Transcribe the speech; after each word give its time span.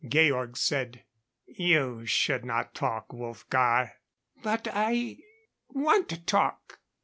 Georg 0.03 0.57
said: 0.57 1.03
"You 1.45 2.07
should 2.07 2.43
not 2.43 2.73
talk, 2.73 3.09
Wolfgar." 3.13 3.91
"But 4.41 4.67
I 4.73 5.19
want 5.69 6.09
to 6.09 6.19
talk. 6.19 6.79